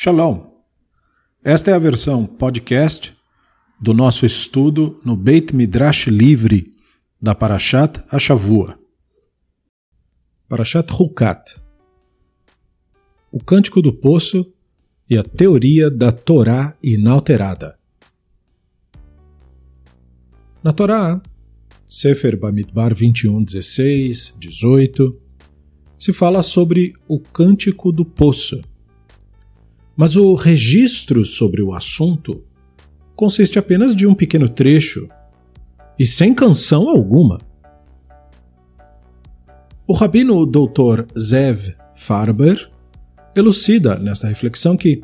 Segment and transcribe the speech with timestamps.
[0.00, 0.46] Shalom.
[1.42, 3.12] Esta é a versão podcast
[3.80, 6.72] do nosso estudo no Beit Midrash Livre
[7.20, 8.78] da Parashat Ashavua.
[10.48, 11.60] Parashat Hukat.
[13.32, 14.46] O Cântico do Poço
[15.10, 17.76] e a Teoria da Torá Inalterada.
[20.62, 21.20] Na Torá,
[21.88, 25.20] Sefer Bamidbar 21, 16, 18,
[25.98, 28.62] se fala sobre o Cântico do Poço
[29.98, 32.44] mas o registro sobre o assunto
[33.16, 35.08] consiste apenas de um pequeno trecho
[35.98, 37.40] e sem canção alguma.
[39.84, 41.04] O rabino Dr.
[41.18, 42.70] Zev Farber
[43.34, 45.02] elucida nesta reflexão que,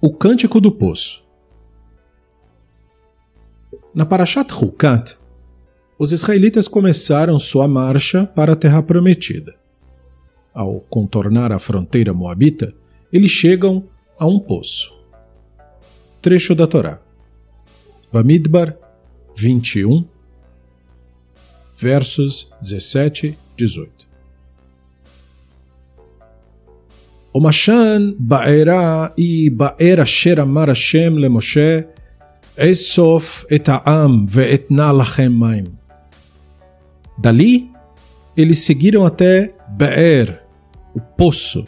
[0.00, 1.22] O Cântico do Poço
[3.94, 5.16] na Parashat Hukat,
[5.98, 9.54] os israelitas começaram sua marcha para a Terra Prometida.
[10.54, 12.74] Ao contornar a fronteira moabita,
[13.12, 13.84] eles chegam
[14.18, 14.92] a um poço.
[16.22, 17.00] Trecho da Torá.
[18.12, 18.76] Bamidbar
[19.36, 20.04] 21,
[21.76, 24.08] versos 17 e 18.
[27.32, 31.86] O Mashan ba'era e ba'era asher amar Hashem le Moshe
[32.59, 35.65] אסוף את העם ואתנה לכם מים.
[37.17, 37.71] Dali,
[38.35, 40.41] eles seguiram até Be'er,
[40.93, 41.65] o poço,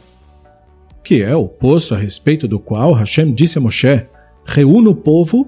[1.04, 4.06] que é o poço a respeito do qual Hashem disse a Moshe:
[4.46, 5.48] Reúna o povo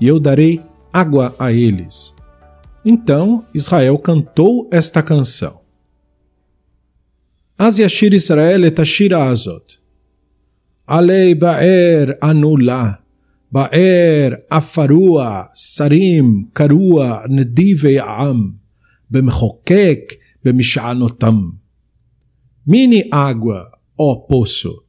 [0.00, 0.62] e eu darei
[0.92, 2.14] água a eles.
[2.84, 5.60] Então Israel cantou esta canção.
[7.58, 9.78] Az yashir Israel et ashira azot.
[10.86, 12.99] Alei ba'er anullah.
[13.52, 18.50] באר, עפרוע, שרים, קרוע, נדיבי העם,
[19.10, 20.00] במחוקק,
[20.44, 21.50] במשענותם.
[22.68, 24.82] Mini água, ó poço.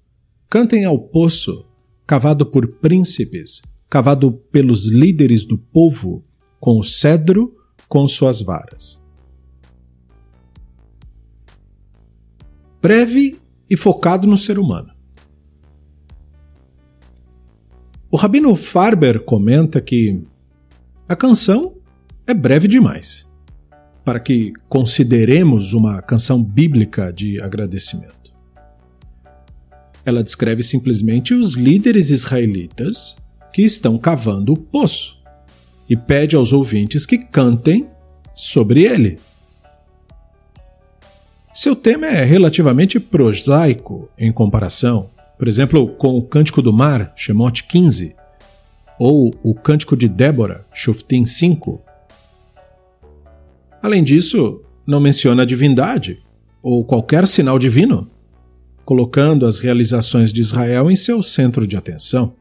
[0.50, 1.68] Cantem ao poço,
[2.08, 6.26] cavado por príncipes, cavado pelos líderes do povo,
[6.60, 7.56] com o cedro,
[7.88, 9.00] com suas varas.
[12.82, 13.38] Breve
[13.70, 14.91] e focado no ser humano.
[18.15, 20.23] O Rabino Farber comenta que
[21.09, 21.73] a canção
[22.27, 23.27] é breve demais
[24.05, 28.35] para que consideremos uma canção bíblica de agradecimento.
[30.05, 33.17] Ela descreve simplesmente os líderes israelitas
[33.51, 35.19] que estão cavando o poço
[35.89, 37.89] e pede aos ouvintes que cantem
[38.35, 39.21] sobre ele.
[41.55, 45.09] Seu tema é relativamente prosaico em comparação
[45.43, 48.15] por exemplo, com o Cântico do Mar, Shemot 15,
[48.97, 51.83] ou o Cântico de Débora, Shoftim 5.
[53.83, 56.23] Além disso, não menciona a divindade
[56.63, 58.09] ou qualquer sinal divino,
[58.85, 62.37] colocando as realizações de Israel em seu centro de atenção.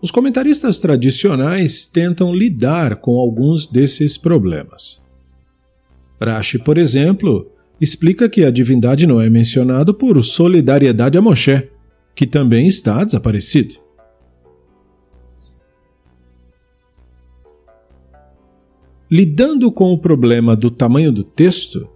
[0.00, 5.02] Os comentaristas tradicionais tentam lidar com alguns desses problemas.
[6.20, 11.68] Rashi, por exemplo, explica que a divindade não é mencionado por solidariedade a Moshe,
[12.14, 13.76] que também está desaparecido.
[19.10, 21.88] Lidando com o problema do tamanho do texto,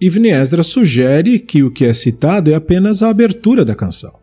[0.00, 4.18] Ibn Esdra sugere que o que é citado é apenas a abertura da canção,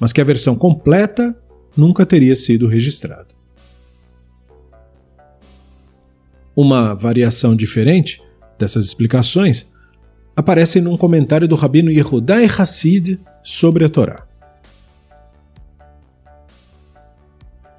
[0.00, 1.36] mas que a versão completa
[1.76, 3.28] nunca teria sido registrada.
[6.56, 8.20] Uma variação diferente
[8.58, 9.72] dessas explicações
[10.38, 14.24] aparece num comentário do rabino Yehudai Hassid sobre a Torá.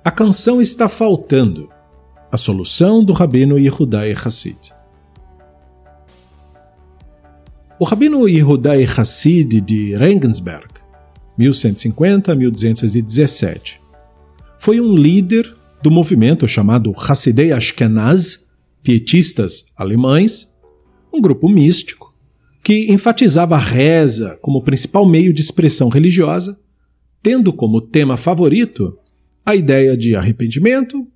[0.03, 1.69] A canção está faltando.
[2.29, 4.73] A solução do rabino Yehudai Hassid.
[7.79, 10.67] O rabino Yehudai Hassid de Regensberg,
[11.39, 13.77] 1150-1217,
[14.59, 18.49] foi um líder do movimento chamado Hassidei Ashkenaz,
[18.83, 20.53] pietistas alemães,
[21.13, 22.08] um grupo místico
[22.63, 26.59] que enfatizava a reza como principal meio de expressão religiosa,
[27.21, 28.97] tendo como tema favorito
[29.45, 31.07] a ideia de arrependimento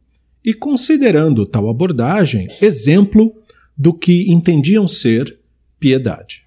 [0.44, 3.34] e considerando tal abordagem exemplo
[3.78, 5.40] do que entendiam ser
[5.80, 6.44] piedade.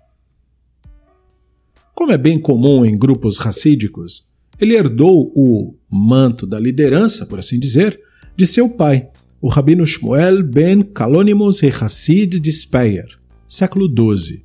[1.94, 4.28] Como é bem comum em grupos racídicos,
[4.60, 8.00] ele herdou o manto da liderança, por assim dizer,
[8.36, 9.08] de seu pai,
[9.40, 13.18] o rabino Shmuel ben Kalonimus e Hassid de Speyer,
[13.48, 14.42] século XII,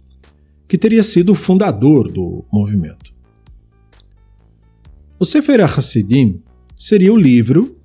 [0.72, 3.14] que teria sido o fundador do movimento.
[5.20, 6.42] O Sefer HaSidim
[6.78, 7.78] seria o livro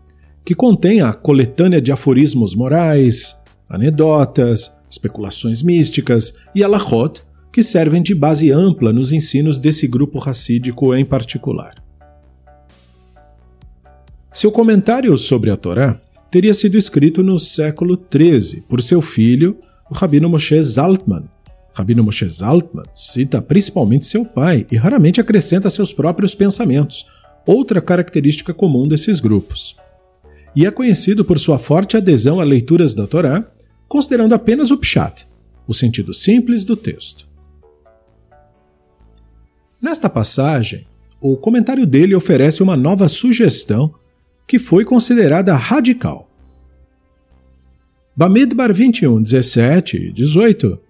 [0.44, 3.34] que contém a coletânea de aforismos morais,
[3.68, 10.94] anedotas, especulações místicas e alahot que servem de base ampla nos ensinos desse grupo racídico
[10.94, 11.82] em particular.
[14.32, 16.00] Seu comentário sobre a Torá
[16.30, 19.58] teria sido escrito no século XIII por seu filho,
[19.90, 21.24] o Rabino Moshe Zaltman.
[21.76, 27.04] Rabino Moshe Zaltman cita principalmente seu pai e raramente acrescenta seus próprios pensamentos,
[27.44, 29.76] outra característica comum desses grupos.
[30.54, 33.46] E é conhecido por sua forte adesão a leituras da Torá,
[33.86, 35.28] considerando apenas o pshat,
[35.68, 37.28] o sentido simples do texto.
[39.80, 40.86] Nesta passagem,
[41.20, 43.94] o comentário dele oferece uma nova sugestão
[44.46, 46.30] que foi considerada radical.
[48.16, 50.85] Bamidbar 21, 17 e 18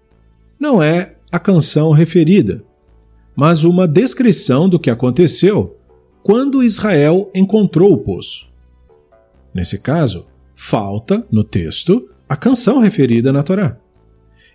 [0.59, 2.63] não é a canção referida,
[3.35, 5.77] mas uma descrição do que aconteceu
[6.23, 8.47] quando Israel encontrou o poço.
[9.53, 10.25] Nesse caso,
[10.55, 13.77] falta, no texto, a canção referida na Torá.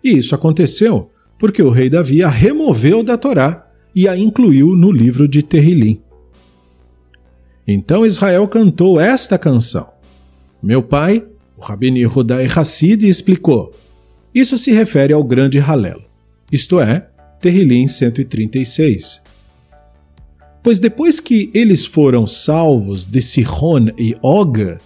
[0.02, 4.93] E isso aconteceu porque o rei Davi a removeu da Torá e a incluiu no
[4.93, 6.00] livro de Terrilim.
[7.66, 9.93] Então Israel cantou esta canção.
[10.62, 11.25] Meu pai,
[11.56, 13.72] o Rabini Yehudai Hassid, explicou:
[14.34, 16.00] Isso se refere ao grande Halel,
[16.50, 17.08] isto é,
[17.40, 19.20] Terrilim 136.
[20.62, 24.79] Pois depois que eles foram salvos de Sihon e Og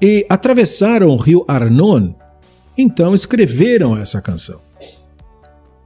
[0.00, 2.14] e atravessaram o rio Arnon,
[2.76, 4.60] então escreveram essa canção.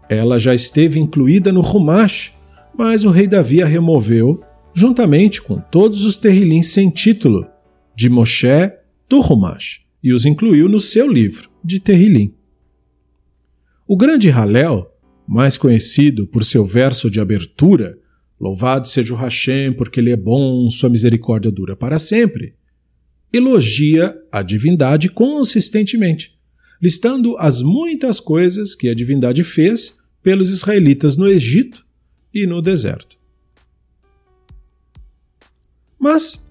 [0.09, 2.33] Ela já esteve incluída no Rumash,
[2.77, 7.47] mas o rei Davi a removeu juntamente com todos os terrilim sem título
[7.95, 8.73] de Moshe
[9.09, 12.35] do Rumash, e os incluiu no seu livro de Terrilim.
[13.87, 14.91] O grande Halel,
[15.27, 17.99] mais conhecido por seu verso de abertura,
[18.41, 22.55] Louvado seja o Hashem, porque ele é bom, sua misericórdia dura para sempre,
[23.31, 26.39] elogia a divindade consistentemente,
[26.81, 31.85] listando as muitas coisas que a divindade fez pelos israelitas no Egito
[32.33, 33.19] e no deserto.
[35.99, 36.51] Mas,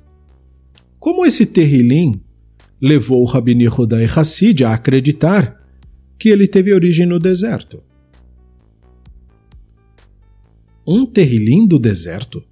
[0.99, 2.21] como esse Terrilim
[2.81, 5.59] levou Rabini Rodai Hassid a acreditar
[6.17, 7.83] que ele teve origem no deserto?
[10.87, 12.43] Um Terrilim do deserto?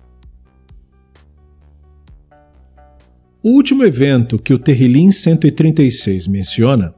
[3.42, 6.94] O último evento que o Terrilim 136 menciona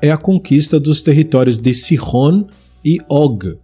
[0.00, 2.46] é a conquista dos territórios de Sihon
[2.84, 3.58] e Og.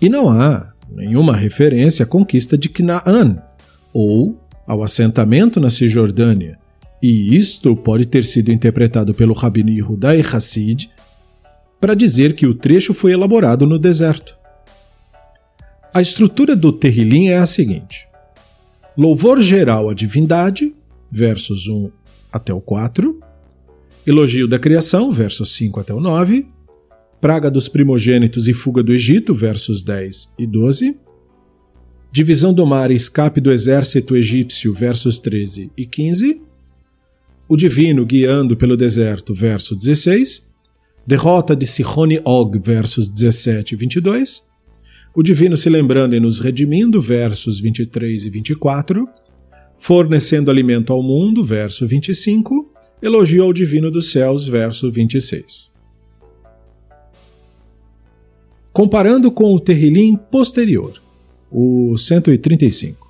[0.00, 3.42] E não há nenhuma referência à conquista de Canaã,
[3.92, 6.58] ou ao assentamento na Cisjordânia,
[7.06, 10.88] e isto pode ter sido interpretado pelo Rabino Yehudai Hassid
[11.78, 14.34] para dizer que o trecho foi elaborado no deserto.
[15.92, 18.08] A estrutura do Terrilim é a seguinte:
[18.96, 20.74] louvor geral à divindade,
[21.10, 21.90] versos 1
[22.32, 23.20] até o 4,
[24.06, 26.46] elogio da criação, versos 5 até o 9,
[27.20, 30.98] praga dos primogênitos e fuga do Egito, versos 10 e 12,
[32.10, 36.43] Divisão do mar e escape do exército egípcio, versos 13 e 15.
[37.46, 40.50] O divino guiando pelo deserto, verso 16.
[41.06, 44.42] Derrota de Sihone Og, versos 17 e 22.
[45.14, 49.06] O divino se lembrando e nos redimindo, versos 23 e 24.
[49.76, 52.72] Fornecendo alimento ao mundo, verso 25.
[53.02, 55.70] Elogio ao divino dos céus, verso 26.
[58.72, 60.94] Comparando com o terrilim posterior,
[61.50, 63.03] o 135.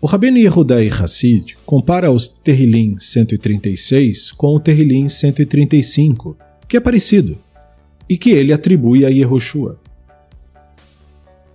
[0.00, 6.36] O Rabino Yehudai Hassid compara os Terrilim 136 com o Terrilim 135,
[6.68, 7.36] que é parecido,
[8.08, 9.80] e que ele atribui a Yehoshua.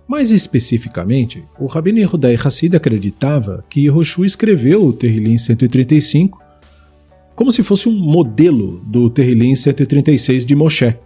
[0.06, 6.44] Mais especificamente, o Rabino Yehudai Hassid acreditava que Yehoshua escreveu o Terrilim 135
[7.34, 10.96] como se fosse um modelo do Terrilim 136 de Moshe,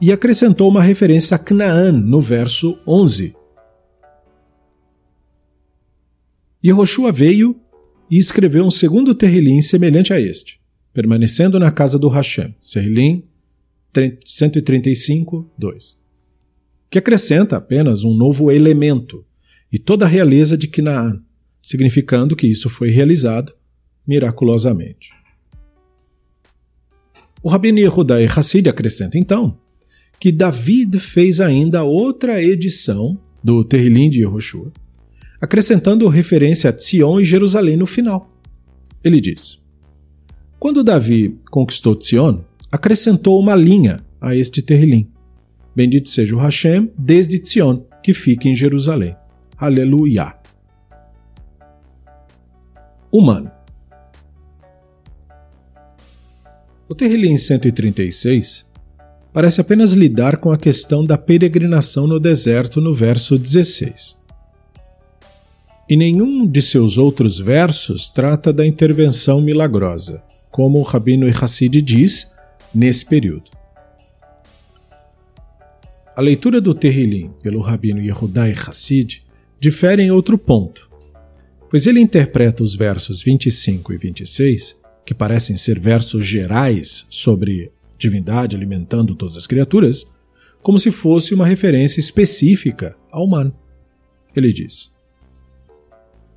[0.00, 3.34] e acrescentou uma referência a Canaã no verso 11.
[6.64, 7.60] Yehoshua veio
[8.10, 10.58] e escreveu um segundo Terrilim semelhante a este,
[10.94, 13.24] permanecendo na casa do Hashem, Terrilim
[14.24, 15.98] 135, 2,
[16.88, 19.26] que acrescenta apenas um novo elemento
[19.70, 21.20] e toda a realeza de Canaã,
[21.60, 23.52] significando que isso foi realizado
[24.06, 25.10] miraculosamente.
[27.42, 29.58] O Rabino Yehudai Hassid acrescenta então
[30.18, 34.72] que David fez ainda outra edição do Terrilim de Yehoshua,
[35.44, 38.30] acrescentando referência a Tzion e Jerusalém no final.
[39.02, 39.62] Ele diz:
[40.58, 42.40] Quando Davi conquistou Tzion,
[42.72, 45.06] acrescentou uma linha a este Terrilim.
[45.76, 49.14] Bendito seja o Hashem desde Tzion, que fica em Jerusalém.
[49.58, 50.34] Aleluia.
[53.12, 53.50] Humano.
[56.88, 58.64] O Terrilim 136
[59.30, 64.23] parece apenas lidar com a questão da peregrinação no deserto no verso 16.
[65.94, 72.32] E nenhum de seus outros versos trata da intervenção milagrosa, como o Rabino Hassid diz
[72.74, 73.48] nesse período.
[76.16, 79.22] A leitura do Terrilim pelo Rabino Yehudai Hassid
[79.60, 80.90] difere em outro ponto,
[81.70, 88.56] pois ele interpreta os versos 25 e 26, que parecem ser versos gerais sobre divindade
[88.56, 90.12] alimentando todas as criaturas,
[90.60, 93.54] como se fosse uma referência específica ao humano.
[94.34, 94.92] Ele diz: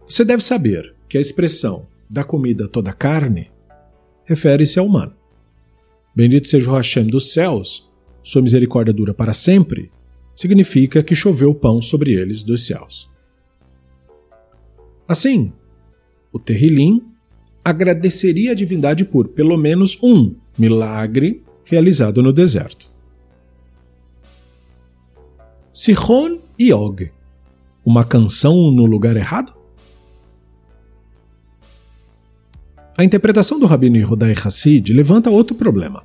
[0.08, 3.52] Você deve saber que a expressão da comida toda carne
[4.24, 5.14] refere-se ao humano.
[6.16, 7.92] Bendito seja o Hashem dos céus,
[8.24, 9.92] sua misericórdia dura para sempre,
[10.34, 13.10] significa que choveu pão sobre eles dos céus.
[15.06, 15.52] Assim,
[16.32, 17.04] o Terrilim
[17.64, 22.88] agradeceria a divindade por pelo menos um milagre realizado no deserto.
[25.74, 27.12] Sihon e Og,
[27.86, 29.57] uma canção no lugar errado?
[33.00, 36.04] A interpretação do Rabino Yehudai Hassid levanta outro problema.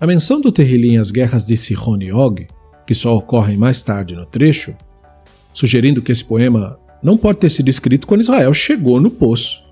[0.00, 2.48] A menção do Terrilim às guerras de Sihon e Og,
[2.84, 4.76] que só ocorrem mais tarde no trecho,
[5.52, 9.62] sugerindo que esse poema não pode ter sido escrito quando Israel chegou no poço.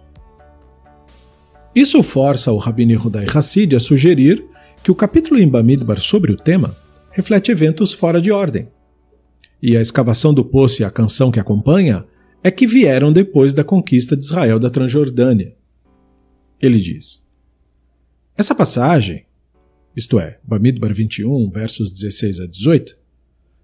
[1.74, 4.44] Isso força o Rabino Yehudai Hassid a sugerir
[4.84, 6.76] que o capítulo em Bamidbar sobre o tema
[7.10, 8.68] reflete eventos fora de ordem.
[9.60, 12.04] E a escavação do poço e a canção que acompanha
[12.40, 15.60] é que vieram depois da conquista de Israel da Transjordânia.
[16.62, 17.26] Ele diz:
[18.37, 19.26] Essa passagem,
[19.97, 22.97] isto é, Bamidbar 21, versos 16 a 18,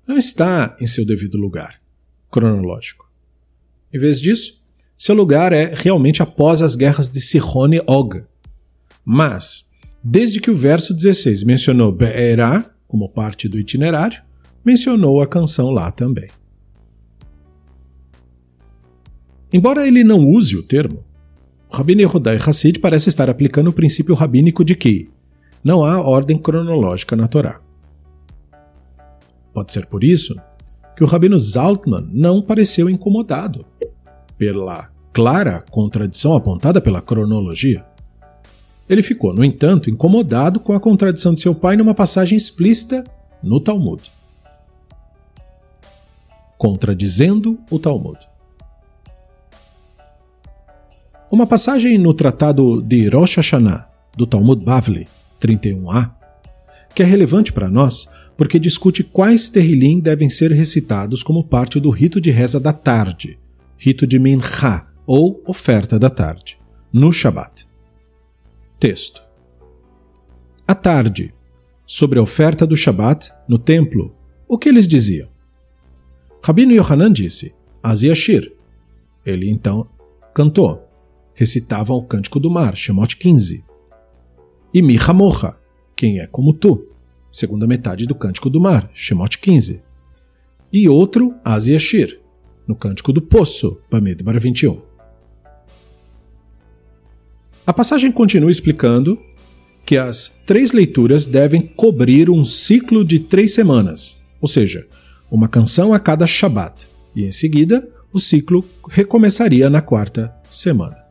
[0.05, 1.81] não está em seu devido lugar
[2.29, 3.09] cronológico.
[3.93, 4.61] Em vez disso,
[4.97, 8.25] seu lugar é realmente após as guerras de Sihon e Og.
[9.05, 9.71] Mas,
[10.03, 14.23] desde que o verso 16 mencionou Be'erá como parte do itinerário,
[14.65, 16.29] mencionou a canção lá também.
[19.53, 21.05] Embora ele não use o termo,
[21.79, 25.09] Rabino Yehudai Hassid parece estar aplicando o princípio rabínico de que
[25.63, 27.61] não há ordem cronológica na Torá.
[29.55, 30.35] Pode ser por isso
[30.97, 33.65] que o Rabino Zaltman não pareceu incomodado
[34.37, 37.87] pela clara contradição apontada pela cronologia.
[38.89, 43.05] Ele ficou, no entanto, incomodado com a contradição de seu pai numa passagem explícita
[43.41, 44.11] no Talmud.
[46.59, 48.28] Contradizendo o Talmud.
[51.31, 55.07] Uma passagem no tratado de Rosh Hashanah, do Talmud Bavli,
[55.39, 56.11] 31a,
[56.95, 61.91] que é relevante para nós porque discute quais terrilim devem ser recitados como parte do
[61.91, 63.39] rito de reza da tarde,
[63.77, 66.57] rito de Mincha, ou oferta da tarde,
[66.93, 67.69] no Shabat.
[68.81, 69.23] Texto.
[70.67, 71.35] À tarde,
[71.85, 74.15] sobre a oferta do Shabat no templo,
[74.47, 75.29] o que eles diziam?
[76.43, 78.51] Rabino Yohanan disse, Aziashir.
[79.27, 79.87] Ele então
[80.33, 80.88] cantou.
[81.39, 83.63] Recitavam o Cântico do Mar, Shemot 15.
[84.75, 85.55] E Mihamocha,
[85.95, 86.89] quem é como tu,
[87.31, 89.81] segunda metade do Cântico do Mar, Shemot 15.
[90.73, 92.19] E outro, Aziashir,
[92.67, 94.81] no Cântico do Poço, Bamidbar 21.
[97.65, 99.17] A passagem continua explicando
[99.87, 104.89] que as três leituras devem cobrir um ciclo de três semanas, ou seja,
[105.31, 111.08] uma canção a cada Shabat, e em seguida o ciclo recomeçaria na quarta semana.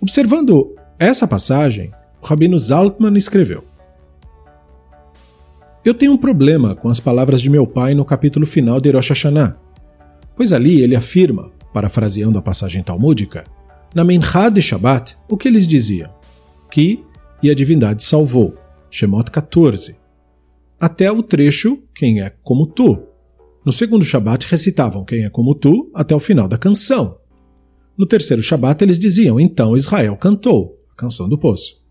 [0.00, 1.90] Observando essa passagem,
[2.22, 3.64] o Rabino Zaltman escreveu:
[5.84, 9.10] Eu tenho um problema com as palavras de meu pai no capítulo final de Rosh
[9.10, 9.58] Hashanah,
[10.34, 13.44] pois ali ele afirma, parafraseando a passagem talmúdica,
[13.94, 16.14] na Menchá de Shabbat, o que eles diziam?
[16.70, 17.04] Que
[17.42, 18.54] e a divindade salvou,
[18.90, 19.96] Shemot 14.
[20.78, 23.02] Até o trecho Quem é como tu.
[23.64, 27.19] No segundo Shabat recitavam Quem é como tu até o final da canção.
[28.00, 31.82] No terceiro Shabat eles diziam Então Israel cantou, a canção do poço.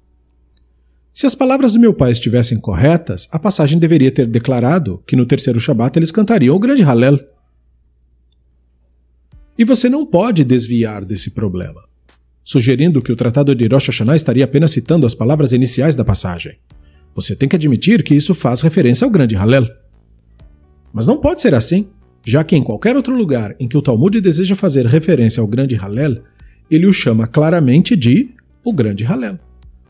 [1.13, 5.23] Se as palavras do meu pai estivessem corretas, a passagem deveria ter declarado que no
[5.23, 7.19] terceiro Shabat eles cantariam o grande Hallel.
[9.55, 11.83] E você não pode desviar desse problema,
[12.43, 16.57] sugerindo que o tratado de Rosh Hashanah estaria apenas citando as palavras iniciais da passagem.
[17.13, 19.67] Você tem que admitir que isso faz referência ao grande Hallel.
[20.91, 21.87] Mas não pode ser assim,
[22.25, 25.75] já que em qualquer outro lugar em que o Talmud deseja fazer referência ao grande
[25.75, 26.21] Hallel,
[26.69, 28.29] ele o chama claramente de
[28.63, 29.39] o grande Hallel,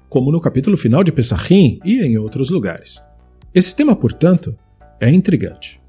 [0.08, 3.02] como no capítulo final de Pesachim e em outros lugares.
[3.54, 4.56] Esse tema, portanto,
[5.00, 5.80] é intrigante.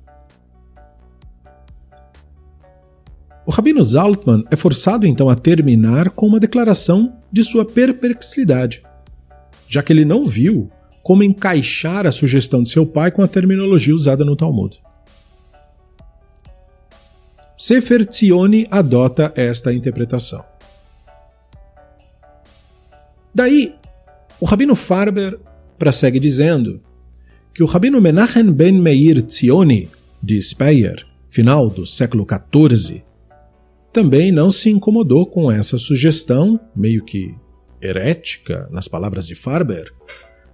[3.47, 8.82] O Rabino Zaltman é forçado então a terminar com uma declaração de sua perplexidade,
[9.66, 10.70] já que ele não viu
[11.02, 14.80] como encaixar a sugestão de seu pai com a terminologia usada no Talmud.
[17.62, 20.43] Sefer Tzioni adota esta interpretação.
[23.35, 23.75] Daí,
[24.40, 25.38] o Rabino Farber
[25.79, 26.81] prossegue dizendo
[27.55, 29.90] que o Rabino Menachem ben Meir Tzioni,
[30.23, 33.02] de Speyer, final do século XIV,
[33.93, 37.35] também não se incomodou com essa sugestão, meio que
[37.83, 39.93] herética, nas palavras de Farber,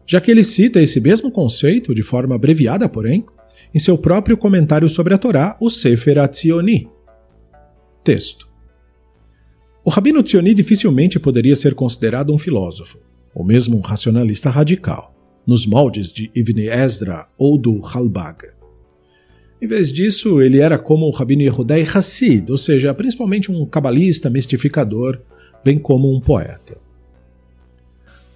[0.05, 3.25] já que ele cita esse mesmo conceito, de forma abreviada, porém,
[3.73, 6.96] em seu próprio comentário sobre a Torá, o Sefer Atzioni.
[8.07, 8.49] Texto.
[9.85, 12.99] O Rabino Tzioni dificilmente poderia ser considerado um filósofo,
[13.35, 15.13] ou mesmo um racionalista radical,
[15.45, 18.47] nos moldes de Ibn Ezra ou do Halbag.
[19.61, 24.31] Em vez disso, ele era como o Rabino Yehudai Hassid, ou seja, principalmente um cabalista
[24.31, 25.19] mistificador,
[25.65, 26.79] bem como um poeta.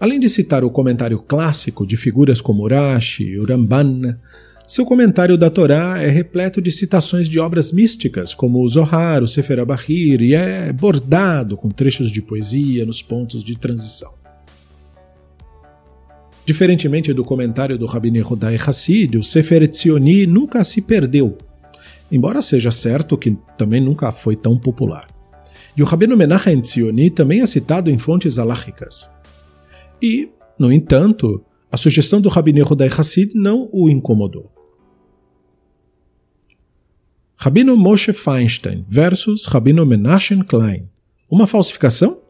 [0.01, 4.19] Além de citar o comentário clássico de figuras como Urashi e Uramban,
[4.71, 9.27] seu comentário da Torá é repleto de citações de obras místicas, como o Zohar, o
[9.27, 14.15] Sefer Abahir, e é bordado com trechos de poesia nos pontos de transição.
[16.47, 21.37] Diferentemente do comentário do Rabbi Yehudai Hassid, o Sefer Etzioni nunca se perdeu,
[22.09, 25.09] embora seja certo que também nunca foi tão popular.
[25.77, 29.09] E o Rabino Menachem Etzioni também é citado em fontes aláhicas.
[30.01, 34.60] E, no entanto, a sugestão do Rabbi Yehudai Hassid não o incomodou.
[37.43, 40.91] Rabino Moshe Feinstein versus Rabino Menachem Klein.
[41.27, 42.21] Uma falsificação?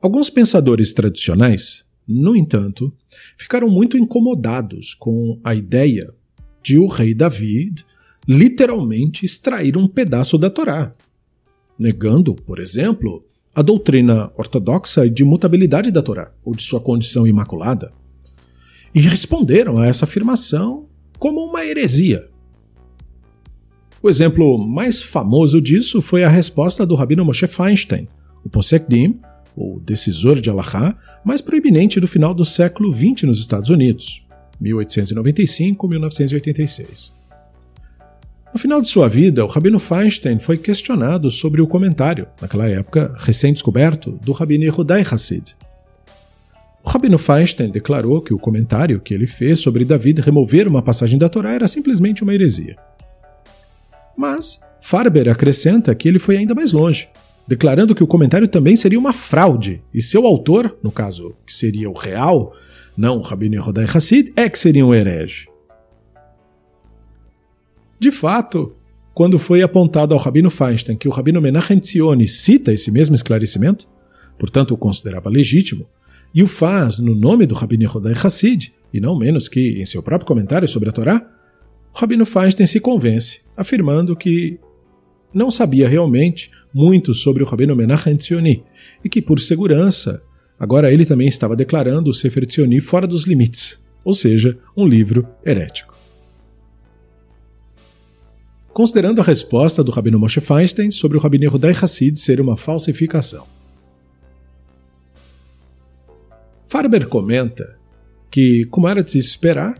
[0.00, 2.92] Alguns pensadores tradicionais, no entanto,
[3.36, 6.14] ficaram muito incomodados com a ideia
[6.62, 7.84] de o rei David
[8.28, 10.94] literalmente extrair um pedaço da Torá,
[11.76, 17.92] negando, por exemplo, a doutrina ortodoxa de mutabilidade da Torá, ou de sua condição imaculada.
[18.94, 20.86] E responderam a essa afirmação
[21.22, 22.28] como uma heresia.
[24.02, 28.08] O exemplo mais famoso disso foi a resposta do rabino Moshe Feinstein,
[28.44, 29.14] o Posek
[29.56, 34.26] o decisor de Allahá mais proeminente do final do século XX nos Estados Unidos,
[34.60, 37.12] 1895-1986.
[38.52, 43.14] No final de sua vida, o Rabino Feinstein foi questionado sobre o comentário, naquela época
[43.16, 45.54] recém-descoberto, do Rabino Yehudai Hassid.
[46.84, 51.28] Rabino Feinstein declarou que o comentário que ele fez sobre David remover uma passagem da
[51.28, 52.76] Torá era simplesmente uma heresia.
[54.16, 57.08] Mas Farber acrescenta que ele foi ainda mais longe
[57.46, 61.90] declarando que o comentário também seria uma fraude, e seu autor, no caso, que seria
[61.90, 62.54] o real,
[62.96, 65.48] não o Rabino Yehuda Hassid, é que seria um herege.
[67.98, 68.74] De fato,
[69.14, 73.86] quando foi apontado ao Rabino Feinstein que o Rabino Menachem Tzioni cita esse mesmo esclarecimento,
[74.38, 75.86] portanto o considerava legítimo,
[76.34, 80.02] e o faz no nome do Rabino Yehuda Hassid, e não menos que em seu
[80.02, 81.26] próprio comentário sobre a Torá,
[81.94, 84.58] o Rabino Feinstein se convence, afirmando que
[85.32, 88.62] não sabia realmente muito sobre o Rabino Menachem Tzioni
[89.04, 90.22] e que, por segurança,
[90.58, 95.26] agora ele também estava declarando o Sefer Tzioni fora dos limites, ou seja, um livro
[95.44, 95.92] herético.
[98.72, 103.46] Considerando a resposta do Rabino Moshe Feinstein sobre o Rabino Yehudai Hassid ser uma falsificação.
[106.72, 107.76] Farber comenta
[108.30, 109.74] que, como era de se esperar,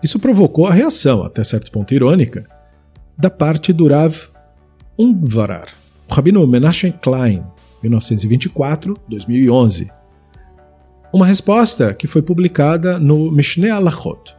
[0.00, 2.46] isso provocou a reação, até certo ponto irônica,
[3.18, 4.30] da parte do Rav
[4.96, 5.66] Ungvarar,
[6.08, 7.42] o Rabino Menachem Klein,
[7.82, 9.90] 1924-2011.
[11.12, 14.36] Uma resposta que foi publicada no Mishneh Alachot.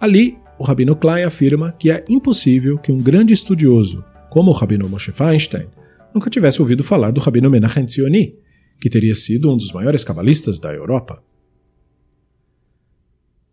[0.00, 4.88] Ali, o Rabino Klein afirma que é impossível que um grande estudioso, como o Rabino
[4.88, 5.66] Moshe Feinstein,
[6.14, 8.45] nunca tivesse ouvido falar do Rabino Menachem Tzioni,
[8.80, 11.22] que teria sido um dos maiores cabalistas da Europa.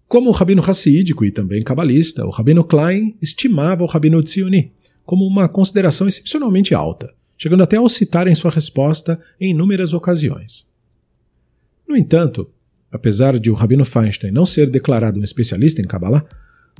[0.07, 4.71] Como o Rabino Hassídico e também cabalista, o Rabino Klein estimava o Rabino Tzioni,
[5.05, 10.65] como uma consideração excepcionalmente alta, chegando até ao citar em sua resposta em inúmeras ocasiões.
[11.87, 12.49] No entanto,
[12.91, 16.25] apesar de o Rabino Feinstein não ser declarado um especialista em Kabbalah,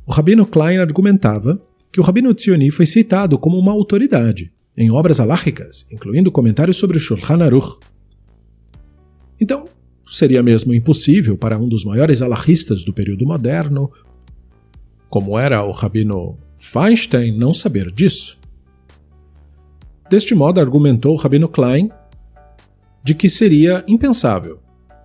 [0.06, 1.60] o Rabino Klein argumentava
[1.92, 6.98] que o Rabino Tzioni foi citado como uma autoridade em obras aláhicas, incluindo comentários sobre
[6.98, 7.80] o Shulchan Aruch.
[9.40, 9.68] Então,
[10.06, 13.92] seria mesmo impossível para um dos maiores alahistas do período moderno,
[15.10, 18.38] como era o Rabino Feinstein, não saber disso.
[20.10, 21.90] Deste modo, argumentou o Rabino Klein
[23.04, 24.60] de que seria impensável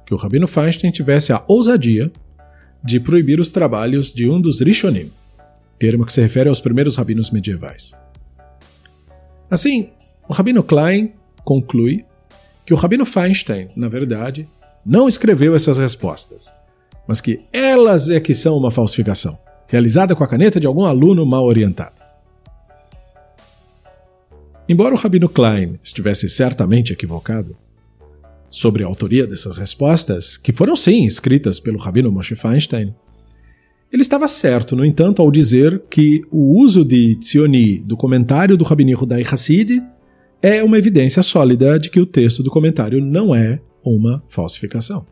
[0.06, 2.10] que o Rabino Feinstein tivesse a ousadia
[2.82, 5.10] de proibir os trabalhos de um dos Rishonim,
[5.78, 7.92] termo que se refere aos primeiros rabinos medievais.
[9.50, 9.90] Assim,
[10.28, 11.12] o Rabino Klein
[11.44, 12.04] conclui
[12.68, 14.46] que o Rabino Feinstein, na verdade,
[14.84, 16.52] não escreveu essas respostas,
[17.06, 21.24] mas que elas é que são uma falsificação, realizada com a caneta de algum aluno
[21.24, 21.94] mal orientado.
[24.68, 27.56] Embora o Rabino Klein estivesse certamente equivocado
[28.50, 32.94] sobre a autoria dessas respostas, que foram sim escritas pelo Rabino Moshe Feinstein,
[33.90, 38.64] ele estava certo, no entanto, ao dizer que o uso de Tzioni do comentário do
[38.64, 39.82] Rabini Hudai Hassid
[40.42, 45.06] é uma evidência sólida de que o texto do comentário não é uma falsificação.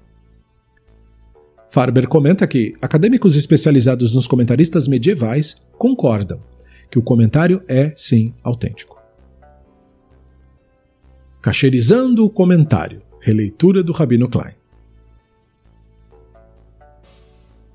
[1.70, 6.40] Farber comenta que acadêmicos especializados nos comentaristas medievais concordam
[6.90, 8.96] que o comentário é sim autêntico.
[11.42, 14.54] Cacherizando o comentário, releitura do Rabino Klein.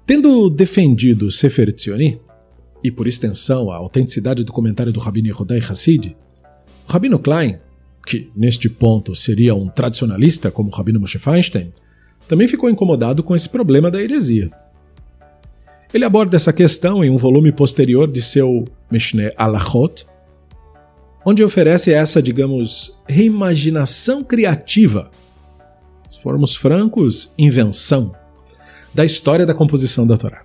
[0.06, 2.20] Tendo defendido Sefer Tzioni,
[2.84, 6.16] e por extensão a autenticidade do comentário do Rabino Yehuda Hassid,
[6.92, 7.58] Rabino Klein,
[8.06, 11.74] que neste ponto seria um tradicionalista como Rabino Moshe Feinstein,
[12.28, 14.52] também ficou incomodado com esse problema da heresia.
[15.94, 20.06] Ele aborda essa questão em um volume posterior de seu Mishneh Alachot,
[21.26, 25.12] onde oferece essa, digamos, reimaginação criativa,
[26.10, 28.14] se formos francos, invenção,
[28.94, 30.44] da história da composição da Torá.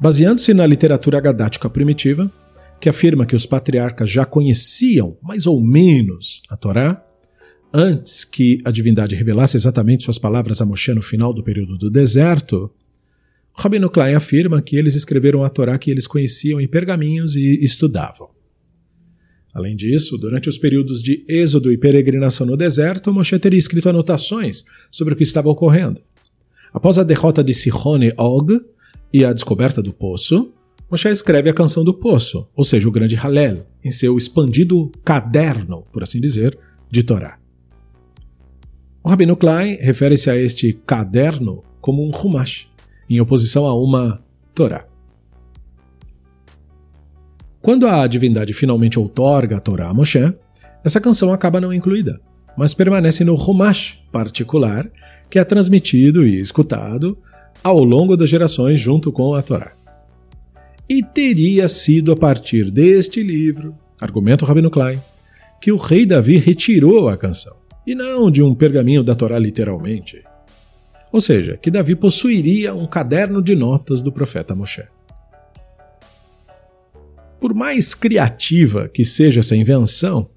[0.00, 2.30] Baseando-se na literatura gadática primitiva,
[2.84, 7.02] que afirma que os patriarcas já conheciam, mais ou menos, a Torá,
[7.72, 11.88] antes que a divindade revelasse exatamente suas palavras a Moshe no final do período do
[11.88, 12.70] deserto,
[13.54, 18.28] Rabino Klein afirma que eles escreveram a Torá que eles conheciam em pergaminhos e estudavam.
[19.54, 24.62] Além disso, durante os períodos de êxodo e peregrinação no deserto, Moshe teria escrito anotações
[24.90, 26.02] sobre o que estava ocorrendo.
[26.70, 28.60] Após a derrota de Sihone Og
[29.10, 30.52] e a descoberta do poço,
[30.90, 35.82] Moshe escreve a canção do poço, ou seja, o grande Halel, em seu expandido caderno,
[35.92, 36.58] por assim dizer,
[36.90, 37.38] de Torá.
[39.02, 42.68] O Rabino Klein refere-se a este caderno como um Humash,
[43.08, 44.22] em oposição a uma
[44.54, 44.86] Torá.
[47.60, 50.32] Quando a divindade finalmente outorga a Torá a Moshe,
[50.84, 52.20] essa canção acaba não incluída,
[52.56, 54.90] mas permanece no Humash particular
[55.30, 57.18] que é transmitido e escutado
[57.62, 59.74] ao longo das gerações junto com a Torá.
[60.88, 65.00] E teria sido a partir deste livro, argumenta o Rabino Klein,
[65.60, 70.22] que o rei Davi retirou a canção, e não de um pergaminho da Torá literalmente.
[71.10, 74.84] Ou seja, que Davi possuiria um caderno de notas do profeta Moshe.
[77.40, 80.28] Por mais criativa que seja essa invenção,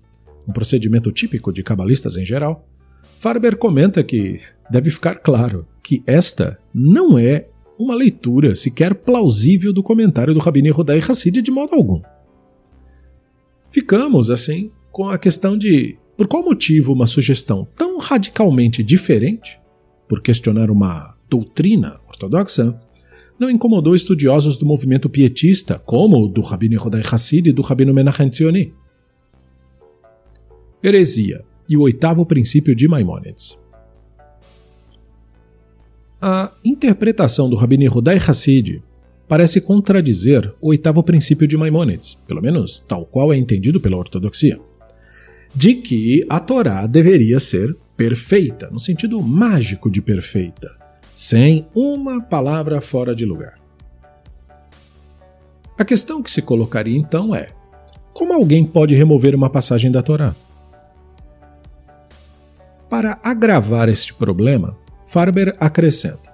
[0.47, 2.65] um procedimento típico de cabalistas em geral,
[3.19, 9.83] Farber comenta que deve ficar claro que esta não é uma leitura sequer plausível do
[9.83, 12.01] comentário do Rabino Rodai Hassid de modo algum.
[13.69, 19.59] Ficamos, assim, com a questão de por qual motivo uma sugestão tão radicalmente diferente,
[20.07, 22.79] por questionar uma doutrina ortodoxa,
[23.39, 27.93] não incomodou estudiosos do movimento pietista, como o do Rabino Rodai Hassid e do Rabino
[27.93, 28.73] Menachem Tzioni.
[30.83, 33.59] Heresia e o oitavo princípio de Maimônides.
[36.19, 38.81] A interpretação do Rabini Hudai Hassid
[39.27, 44.59] parece contradizer o oitavo princípio de Maimônides, pelo menos tal qual é entendido pela ortodoxia,
[45.53, 50.75] de que a Torá deveria ser perfeita, no sentido mágico de perfeita,
[51.15, 53.59] sem uma palavra fora de lugar.
[55.77, 57.49] A questão que se colocaria então é:
[58.11, 60.35] como alguém pode remover uma passagem da Torá?
[62.89, 64.75] Para agravar este problema,
[65.07, 66.33] Farber acrescenta: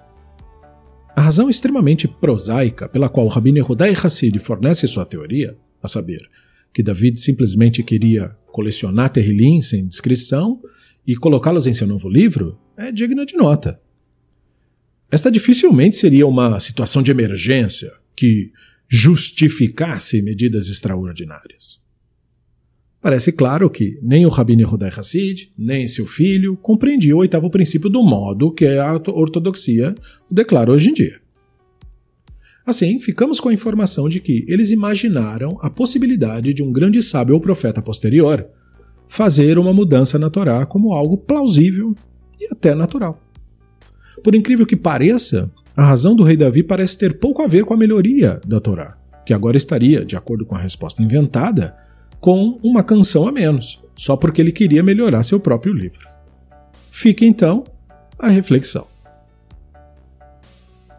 [1.16, 6.28] A razão extremamente prosaica pela qual Rabino Yehuda Hassid fornece sua teoria, a saber,
[6.72, 10.60] que David simplesmente queria colecionar terrilim sem descrição
[11.06, 13.80] e colocá-los em seu novo livro, é digna de nota.
[15.10, 18.50] Esta dificilmente seria uma situação de emergência que
[18.88, 21.83] justificasse medidas extraordinárias.
[23.04, 27.90] Parece claro que nem o Rabino Yehuda Hassid, nem seu filho compreendiam o oitavo princípio
[27.90, 29.94] do modo que a ortodoxia
[30.30, 31.20] o declara hoje em dia.
[32.64, 37.34] Assim, ficamos com a informação de que eles imaginaram a possibilidade de um grande sábio
[37.34, 38.46] ou profeta posterior
[39.06, 41.94] fazer uma mudança na Torá como algo plausível
[42.40, 43.20] e até natural.
[44.22, 47.74] Por incrível que pareça, a razão do rei Davi parece ter pouco a ver com
[47.74, 51.84] a melhoria da Torá, que agora estaria, de acordo com a resposta inventada,
[52.24, 56.08] com uma canção a menos, só porque ele queria melhorar seu próprio livro.
[56.90, 57.64] Fica então
[58.18, 58.86] a reflexão.